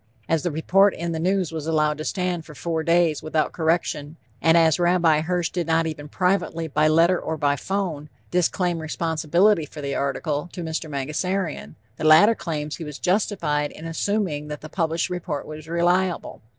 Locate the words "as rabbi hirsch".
4.57-5.51